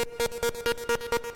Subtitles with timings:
[0.00, 1.29] Welcome to the Dual Boot Podcast.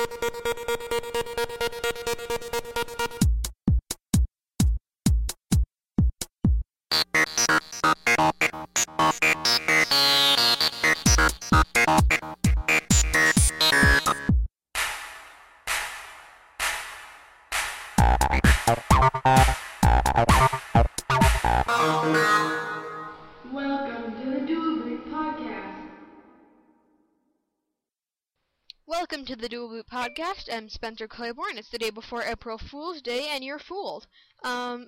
[29.04, 30.48] Welcome to the Dual Boot Podcast.
[30.50, 31.58] I'm Spencer Claiborne.
[31.58, 34.06] It's the day before April Fool's Day, and you're fooled.
[34.42, 34.86] Um,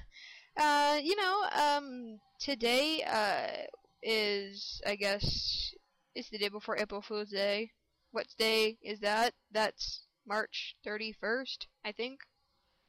[0.58, 3.64] uh, you know, um, today uh,
[4.02, 5.72] is, I guess,
[6.14, 7.70] it's the day before April Fool's Day.
[8.12, 9.32] What day is that?
[9.50, 12.20] That's March 31st, I think.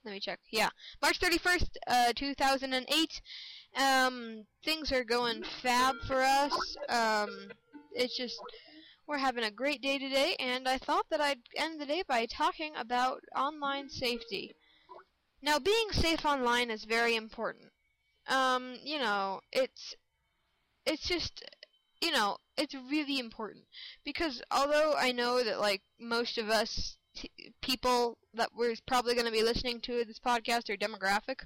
[0.03, 0.41] Let me check.
[0.51, 3.21] Yeah, March 31st, uh, 2008.
[3.77, 6.75] Um, things are going fab for us.
[6.89, 7.29] Um,
[7.93, 8.41] it's just
[9.07, 12.25] we're having a great day today, and I thought that I'd end the day by
[12.25, 14.55] talking about online safety.
[15.41, 17.71] Now, being safe online is very important.
[18.27, 19.95] Um, you know, it's
[20.85, 21.43] it's just
[22.01, 23.65] you know, it's really important
[24.03, 26.97] because although I know that like most of us
[27.61, 31.45] people that we're probably going to be listening to this podcast or demographic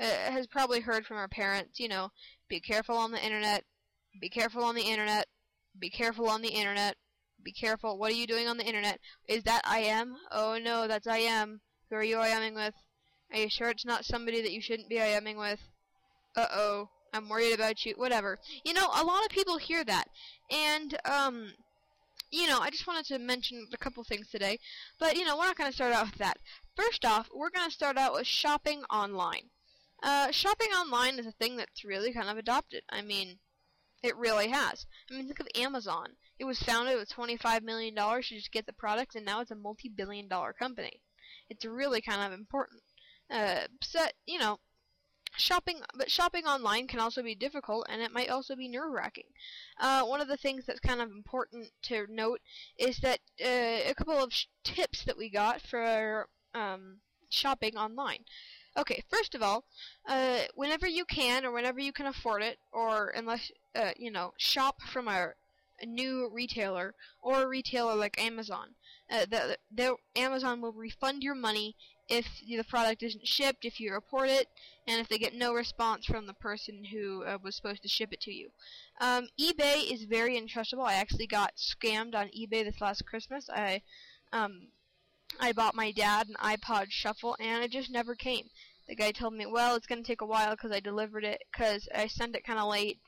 [0.00, 2.10] uh, has probably heard from our parents, you know,
[2.48, 3.64] be careful on the internet,
[4.20, 5.26] be careful on the internet,
[5.78, 6.96] be careful on the internet,
[7.42, 7.98] be careful.
[7.98, 9.00] What are you doing on the internet?
[9.28, 10.16] Is that I am?
[10.30, 11.60] Oh no, that's I am.
[11.90, 12.74] Who are you IMing with?
[13.32, 15.60] Are you sure it's not somebody that you shouldn't be IMing with?
[16.36, 17.94] Uh oh, I'm worried about you.
[17.96, 18.38] Whatever.
[18.64, 20.08] You know, a lot of people hear that,
[20.50, 21.52] and um,
[22.30, 24.58] you know, I just wanted to mention a couple things today,
[24.98, 26.38] but you know, we're not going to start out with that.
[26.76, 29.50] First off, we're going to start out with shopping online.
[30.02, 32.82] Uh, shopping online is a thing that's really kind of adopted.
[32.88, 33.38] I mean,
[34.02, 34.86] it really has.
[35.10, 36.08] I mean, think of Amazon.
[36.38, 39.56] It was founded with $25 million to just get the products, and now it's a
[39.56, 41.00] multi-billion dollar company.
[41.50, 42.82] It's really kind of important.
[43.30, 44.58] Uh, so, you know,
[45.36, 49.24] shopping, but shopping online can also be difficult, and it might also be nerve-wracking.
[49.80, 52.40] Uh, one of the things that's kind of important to note
[52.78, 54.32] is that uh, a couple of
[54.64, 56.98] tips that we got for um,
[57.30, 58.24] shopping online.
[58.78, 59.64] Okay, first of all,
[60.08, 64.32] uh, whenever you can or whenever you can afford it, or unless uh, you know,
[64.38, 65.28] shop from a,
[65.80, 68.68] a new retailer or a retailer like Amazon.
[69.10, 71.76] Uh, the, the Amazon will refund your money
[72.08, 74.48] if the product isn't shipped, if you report it,
[74.86, 78.12] and if they get no response from the person who uh, was supposed to ship
[78.12, 78.48] it to you.
[79.00, 80.84] Um, eBay is very untrustable.
[80.84, 83.48] I actually got scammed on eBay this last Christmas.
[83.50, 83.82] I
[84.32, 84.68] um,
[85.40, 88.48] I bought my dad an iPod Shuffle, and it just never came.
[88.88, 91.42] The guy told me, well, it's going to take a while because I delivered it,
[91.52, 92.98] because I sent it kind of late.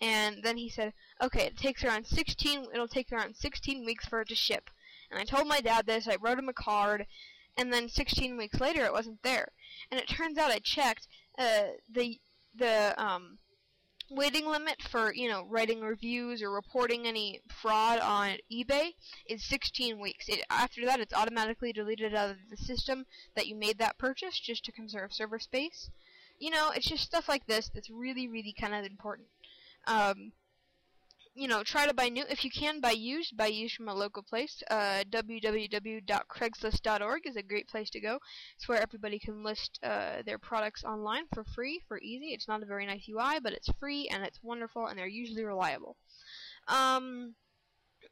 [0.00, 4.20] And then he said, okay, it takes around 16, it'll take around 16 weeks for
[4.20, 4.70] it to ship.
[5.10, 7.06] And I told my dad this, I wrote him a card,
[7.56, 9.48] and then 16 weeks later it wasn't there.
[9.90, 11.08] And it turns out I checked,
[11.38, 12.20] uh, the,
[12.54, 13.38] the, um,
[14.10, 18.90] waiting limit for, you know, writing reviews or reporting any fraud on eBay
[19.26, 20.28] is 16 weeks.
[20.28, 24.38] It, after that, it's automatically deleted out of the system that you made that purchase
[24.38, 25.90] just to conserve server space.
[26.38, 29.28] You know, it's just stuff like this that's really, really kind of important.
[29.86, 30.32] Um,
[31.34, 32.24] you know, try to buy new.
[32.28, 34.62] If you can buy used, buy used from a local place.
[34.70, 38.20] Uh, www.craigslist.org is a great place to go.
[38.56, 42.28] It's where everybody can list uh, their products online for free, for easy.
[42.28, 45.44] It's not a very nice UI, but it's free and it's wonderful, and they're usually
[45.44, 45.96] reliable.
[46.68, 47.34] Um,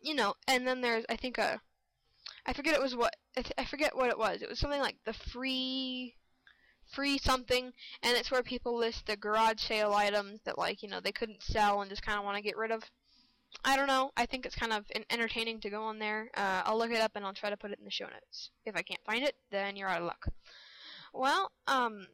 [0.01, 1.61] you know, and then there's I think a,
[2.45, 4.43] I forget it was what I, I forget what it was.
[4.43, 6.17] It was something like the free
[6.93, 7.73] free something,
[8.03, 11.43] and it's where people list the garage sale items that like you know they couldn't
[11.43, 12.83] sell and just kind of want to get rid of.
[13.65, 14.11] I don't know.
[14.17, 16.31] I think it's kind of entertaining to go on there.
[16.37, 18.51] Uh, I'll look it up and I'll try to put it in the show notes.
[18.65, 20.27] If I can't find it, then you're out of luck.
[21.13, 22.07] Well, um,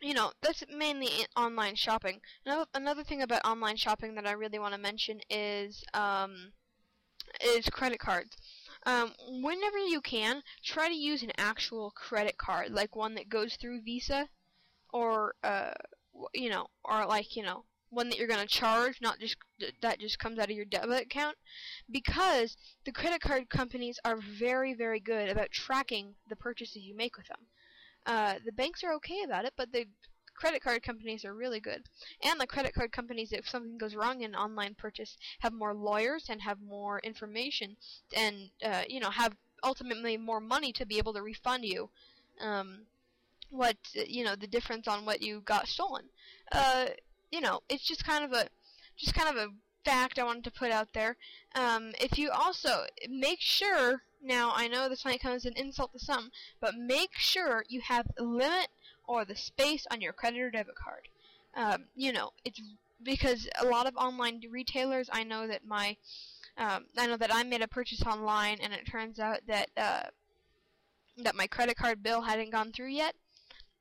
[0.00, 2.20] you know, that's mainly online shopping.
[2.44, 6.52] Another another thing about online shopping that I really want to mention is um,
[7.42, 8.36] is credit cards.
[8.86, 13.56] Um, whenever you can, try to use an actual credit card, like one that goes
[13.56, 14.28] through Visa,
[14.92, 15.72] or uh,
[16.34, 19.36] you know, or like you know, one that you're gonna charge, not just
[19.80, 21.36] that just comes out of your debit account,
[21.90, 27.16] because the credit card companies are very, very good about tracking the purchases you make
[27.16, 27.46] with them.
[28.06, 29.86] Uh, the banks are okay about it, but the
[30.34, 31.82] credit card companies are really good.
[32.22, 35.74] And the credit card companies, if something goes wrong in an online purchase, have more
[35.74, 37.76] lawyers and have more information,
[38.14, 41.90] and uh, you know have ultimately more money to be able to refund you.
[42.40, 42.86] Um,
[43.50, 46.06] what you know the difference on what you got stolen.
[46.52, 46.86] Uh,
[47.34, 48.46] you know, it's just kind of a
[48.96, 49.52] just kind of a
[49.84, 51.16] fact I wanted to put out there.
[51.56, 55.92] Um, if you also make sure now, I know this might come as an insult
[55.92, 58.68] to some, but make sure you have a limit
[59.06, 61.08] or the space on your credit or debit card.
[61.56, 62.60] Um, you know, it's
[63.02, 65.96] because a lot of online retailers, I know that my,
[66.56, 70.04] um, I know that I made a purchase online, and it turns out that uh,
[71.18, 73.14] that my credit card bill hadn't gone through yet.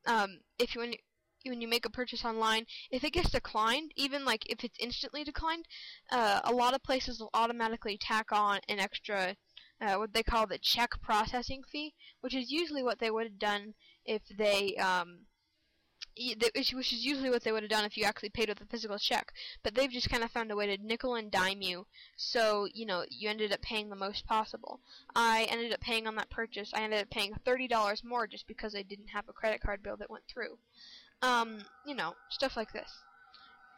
[0.05, 0.81] Um, if you
[1.45, 5.23] when you, make a purchase online, if it gets declined, even like if it's instantly
[5.23, 5.65] declined,
[6.11, 9.35] uh, a lot of places will automatically tack on an extra,
[9.81, 13.39] uh, what they call the check processing fee, which is usually what they would have
[13.39, 13.73] done
[14.05, 15.19] if they, um,
[16.15, 18.99] which is usually what they would have done if you actually paid with a physical
[18.99, 19.33] check.
[19.63, 22.85] But they've just kind of found a way to nickel and dime you, so you
[22.85, 24.79] know you ended up paying the most possible.
[25.15, 26.71] I ended up paying on that purchase.
[26.73, 29.81] I ended up paying thirty dollars more just because I didn't have a credit card
[29.81, 30.59] bill that went through.
[31.23, 32.91] Um, you know, stuff like this.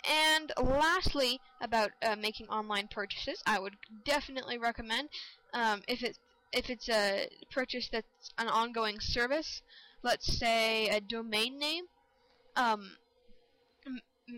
[0.07, 5.09] And lastly, about uh, making online purchases, I would definitely recommend
[5.53, 6.19] um, if it's
[6.51, 9.61] if it's a purchase that's an ongoing service,
[10.03, 11.85] let's say a domain name.
[12.55, 12.97] Um,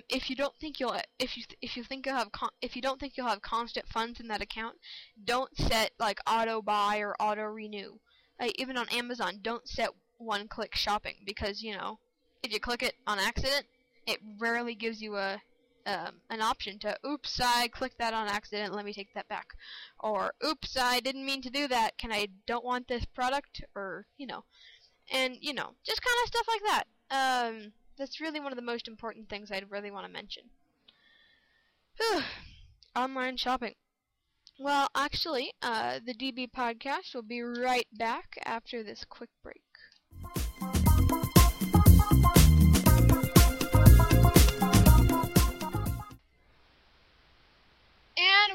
[0.09, 2.29] if you don't think you'll if you if you think you'll have
[2.61, 4.75] if you don't think you'll have constant funds in that account,
[5.23, 7.99] don't set like auto buy or auto renew.
[8.55, 11.99] Even on Amazon, don't set one click shopping because you know
[12.43, 13.65] if you click it on accident,
[14.05, 15.41] it rarely gives you a
[15.87, 19.47] um, an option to, oops, I clicked that on accident, let me take that back.
[20.01, 23.61] Or, oops, I didn't mean to do that, can I don't want this product?
[23.73, 24.43] Or, you know.
[25.13, 26.83] And, you know, just kind of stuff like that.
[27.09, 30.43] Um, that's really one of the most important things I'd really want to mention.
[32.95, 33.75] Online shopping.
[34.59, 39.61] Well, actually, uh, the DB podcast will be right back after this quick break.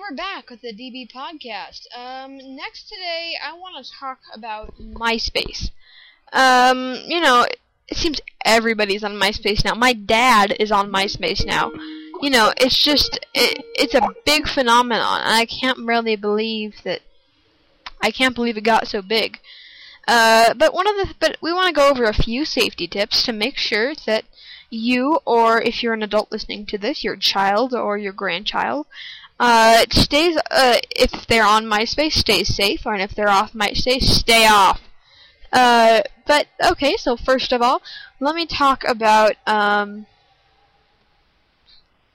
[0.03, 1.87] We're back with the DB podcast.
[1.97, 5.71] Um, next today, I want to talk about MySpace.
[6.33, 7.47] Um, you know,
[7.87, 9.75] it seems everybody's on MySpace now.
[9.75, 11.71] My dad is on MySpace now.
[12.21, 17.03] You know, it's just it, it's a big phenomenon, and I can't really believe that.
[18.01, 19.39] I can't believe it got so big.
[20.09, 23.23] Uh, but one of the but we want to go over a few safety tips
[23.23, 24.25] to make sure that
[24.69, 28.87] you, or if you're an adult listening to this, your child or your grandchild,
[29.39, 34.47] uh, stays, uh, if they're on MySpace, stays safe, or if they're off MySpace, stay
[34.47, 34.81] off.
[35.53, 37.83] Uh, but, okay, so first of all,
[38.21, 40.07] let me talk about, um,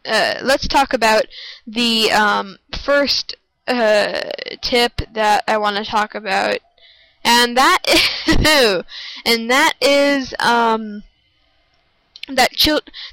[0.06, 1.26] uh, let's talk about
[1.66, 3.36] the, um, first,
[3.68, 4.22] uh,
[4.62, 6.60] tip that I want to talk about,
[7.24, 7.80] and that
[8.28, 8.84] is,
[9.26, 11.04] and that is, um,
[12.28, 12.52] that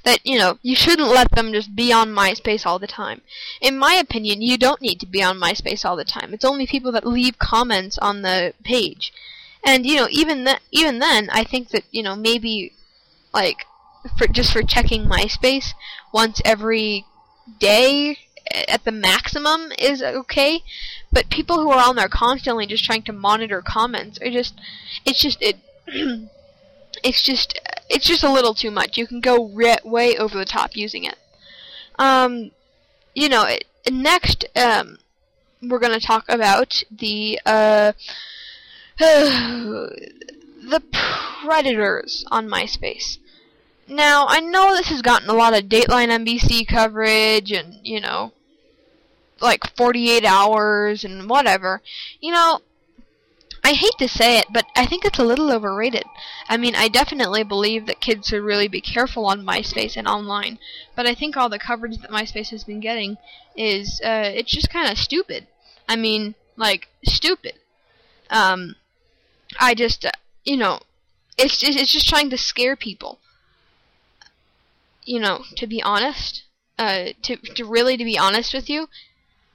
[0.05, 3.23] that you know you shouldn't let them just be on MySpace all the time.
[3.61, 6.35] In my opinion, you don't need to be on MySpace all the time.
[6.35, 9.13] It's only people that leave comments on the page,
[9.65, 12.73] and you know even that even then, I think that you know maybe
[13.33, 13.67] like
[14.19, 15.75] for just for checking MySpace
[16.13, 17.05] once every
[17.59, 18.19] day
[18.69, 20.63] at the maximum is okay.
[21.13, 24.55] But people who are on there constantly just trying to monitor comments are just
[25.05, 25.57] it's just it.
[27.03, 27.59] it's just
[27.89, 28.97] it's just a little too much.
[28.97, 31.17] You can go re- way over the top using it.
[31.99, 32.51] Um,
[33.15, 34.99] you know, it, next um,
[35.63, 37.93] we're going to talk about the uh,
[38.99, 40.83] the
[41.43, 43.19] predators on MySpace.
[43.87, 48.33] Now, I know this has gotten a lot of Dateline NBC coverage and, you know,
[49.41, 51.83] like 48 hours and whatever.
[52.21, 52.61] You know,
[53.67, 56.05] I hate to say it, but I think it's a little overrated.
[56.51, 60.59] I mean, I definitely believe that kids should really be careful on MySpace and online,
[60.95, 63.17] but I think all the coverage that MySpace has been getting
[63.57, 65.47] is, uh, it's just kind of stupid.
[65.89, 67.55] I mean, like, stupid.
[68.29, 68.77] Um,
[69.59, 70.11] I just, uh,
[70.45, 70.81] you know,
[71.39, 73.19] it's just, it's just trying to scare people.
[75.05, 76.45] You know, to be honest,
[76.79, 78.89] uh, to, to really to be honest with you,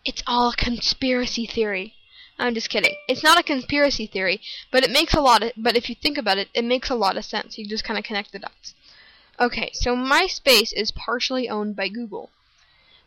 [0.04, 1.94] it's all a conspiracy theory.
[2.40, 2.96] I'm just kidding.
[3.10, 4.40] It's not a conspiracy theory,
[4.72, 6.96] but it makes a lot of but if you think about it, it makes a
[6.96, 7.58] lot of sense.
[7.58, 8.74] You just kind of connect the dots.
[9.40, 12.30] Okay, so MySpace is partially owned by Google,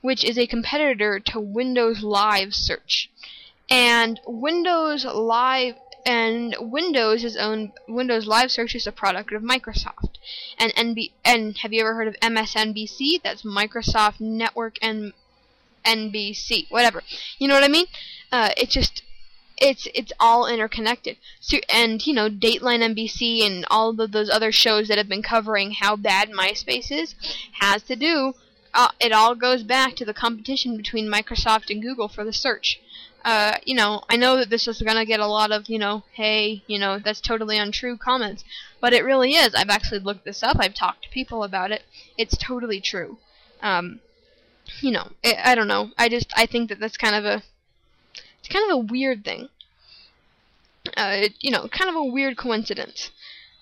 [0.02, 3.10] which is a competitor to Windows Live Search.
[3.70, 10.16] And Windows Live and Windows is owned Windows Live Search is a product of Microsoft.
[10.58, 13.22] And NB and have you ever heard of MSNBC?
[13.22, 15.14] That's Microsoft Network and
[15.86, 17.02] NBC, whatever.
[17.38, 17.86] You know what I mean?
[18.30, 19.02] Uh, it just
[19.62, 21.16] it's it's all interconnected.
[21.40, 25.22] So, and you know, Dateline NBC and all of those other shows that have been
[25.22, 27.14] covering how bad MySpace is
[27.60, 28.34] has to do
[28.74, 32.80] uh, it all goes back to the competition between Microsoft and Google for the search.
[33.24, 36.04] Uh, you know, I know that this is gonna get a lot of, you know,
[36.12, 38.44] hey, you know, that's totally untrue comments,
[38.80, 39.54] but it really is.
[39.54, 40.56] I've actually looked this up.
[40.58, 41.82] I've talked to people about it.
[42.16, 43.18] It's totally true.
[43.60, 44.00] Um,
[44.80, 45.90] you know, it, I don't know.
[45.98, 47.42] I just I think that that's kind of a
[48.42, 49.48] it's kind of a weird thing.
[50.96, 53.12] Uh, it, you know, kind of a weird coincidence.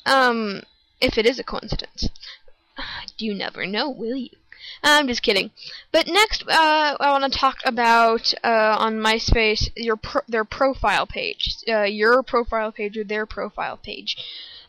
[0.07, 0.63] Um,
[1.01, 2.09] if it is a coincidence.
[3.19, 4.31] You never know, will you?
[4.83, 5.51] I'm just kidding.
[5.93, 11.07] But next, uh, I want to talk about uh, on MySpace your pro their profile
[11.07, 14.17] page, uh, your profile page or their profile page.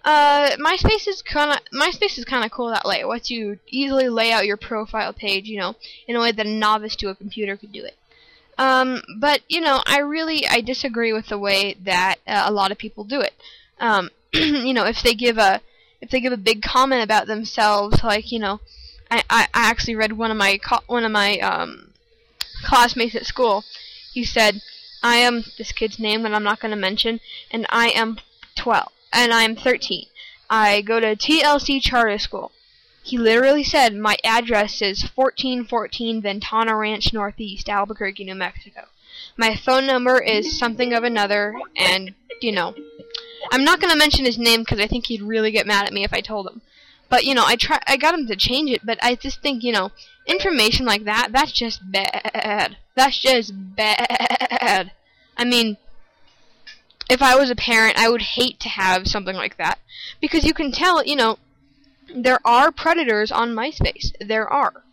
[0.03, 2.99] Uh, MySpace is kind of MySpace is kind of cool that way.
[2.99, 5.75] It lets you easily lay out your profile page, you know,
[6.07, 7.95] in a way that a novice to a computer could do it.
[8.61, 12.71] Um, but you know, I really I disagree with the way that uh, a lot
[12.71, 13.33] of people do it.
[13.79, 15.61] Um, you know, if they give a
[15.99, 18.61] if they give a big comment about themselves, like you know,
[19.09, 21.89] I, I, I actually read one of my one of my um,
[22.63, 23.63] classmates at school.
[24.13, 24.61] He said,
[25.01, 28.19] "I am this kid's name that I'm not going to mention, and I am
[28.57, 30.05] 12, and I am 13.
[30.51, 32.51] I go to TLC Charter School."
[33.03, 38.85] He literally said, "My address is 1414 Ventana Ranch Northeast, Albuquerque, New Mexico.
[39.37, 42.75] My phone number is something of another, and you know."
[43.51, 46.03] I'm not gonna mention his name because I think he'd really get mad at me
[46.03, 46.61] if I told him.
[47.09, 49.63] But you know, I try, I got him to change it, but I just think
[49.63, 49.91] you know,
[50.25, 52.77] information like that, that's just bad.
[52.95, 54.91] That's just bad.
[55.37, 55.77] I mean,
[57.09, 59.79] if I was a parent, I would hate to have something like that
[60.21, 61.37] because you can tell, you know,
[62.15, 64.11] there are predators on MySpace.
[64.19, 64.83] There are.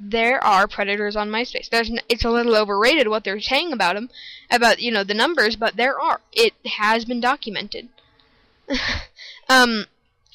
[0.00, 1.68] There are predators on MySpace.
[1.68, 4.10] There's n- it's a little overrated what they're saying about them,
[4.50, 6.20] about you know the numbers, but there are.
[6.32, 7.88] It has been documented.
[9.48, 9.86] um,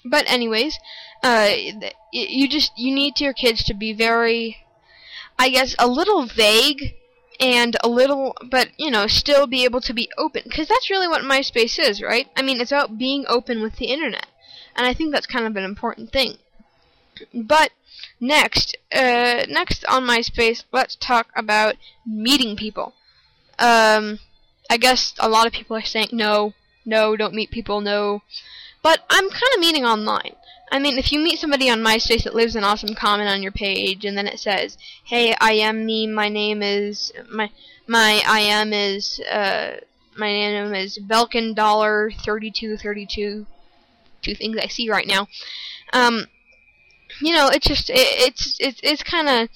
[0.05, 0.77] but anyways,
[1.23, 1.51] uh,
[2.11, 4.57] you just you need your kids to be very,
[5.37, 6.95] I guess, a little vague
[7.39, 11.07] and a little, but you know, still be able to be open because that's really
[11.07, 12.27] what MySpace is, right?
[12.35, 14.27] I mean, it's about being open with the internet,
[14.77, 16.37] and I think that's kind of an important thing.
[17.33, 17.71] But
[18.19, 22.93] next, uh, next on MySpace, let's talk about meeting people.
[23.57, 24.19] Um,
[24.69, 26.53] I guess a lot of people are saying no,
[26.85, 28.21] no, don't meet people, no.
[28.83, 30.35] But I'm kind of meeting online.
[30.71, 33.53] I mean, if you meet somebody on MySpace that leaves an awesome comment on your
[33.53, 36.07] page, and then it says, "Hey, I am me.
[36.07, 37.49] My name is my
[37.87, 39.77] my I am is uh
[40.17, 43.47] my name is Belkin Dollar thirty two thirty two.
[44.27, 45.29] Two things I see right now.
[45.93, 46.25] Um,
[47.21, 49.49] you know, it's just it, it's it's it's kind of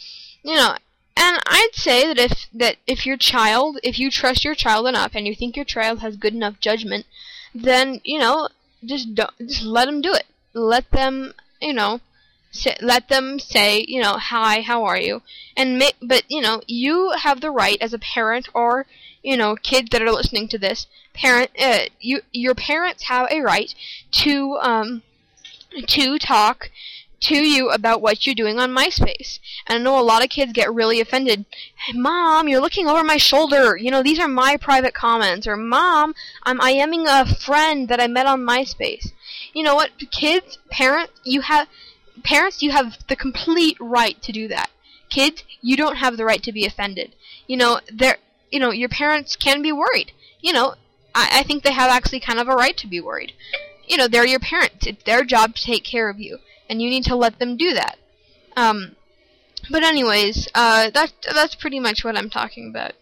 [0.43, 0.75] you know
[1.17, 5.11] and I'd say that if that if your child, if you trust your child enough
[5.13, 7.05] and you think your child has good enough judgment,
[7.53, 8.47] then you know
[8.85, 10.25] just don't just let them do it.
[10.53, 11.99] Let them, you know,
[12.51, 15.21] say, let them say, you know, hi, how are you?
[15.55, 18.85] And ma- but you know, you have the right as a parent or
[19.23, 23.41] you know, kids that are listening to this, parent, uh, you your parents have a
[23.41, 23.73] right
[24.11, 25.03] to um
[25.87, 26.69] to talk
[27.21, 29.39] to you about what you're doing on MySpace.
[29.67, 31.45] And I know a lot of kids get really offended.
[31.85, 33.77] Hey, Mom, you're looking over my shoulder.
[33.77, 35.45] You know, these are my private comments.
[35.45, 39.11] Or, Mom, I'm IMing a friend that I met on MySpace.
[39.53, 39.91] You know what?
[40.09, 41.67] Kids, parents, you have
[42.23, 44.69] parents, you have the complete right to do that.
[45.09, 47.15] Kids, you don't have the right to be offended.
[47.47, 48.17] You know, they're,
[48.49, 50.11] you know, your parents can be worried.
[50.39, 50.75] You know,
[51.13, 53.33] I, I think they have actually kind of a right to be worried.
[53.87, 54.87] You know, they're your parents.
[54.87, 56.39] It's their job to take care of you
[56.69, 57.97] and you need to let them do that.
[58.55, 58.95] Um,
[59.69, 62.93] but anyways, uh, that's that's pretty much what I'm talking about.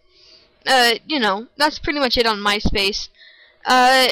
[0.66, 3.08] Uh, you know, that's pretty much it on MySpace.
[3.66, 4.10] Uh,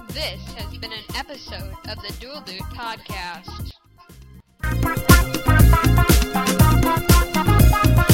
[0.09, 3.73] This has been an episode of the Dual Boot Podcast.
[5.73, 8.12] パパパパパパパパパ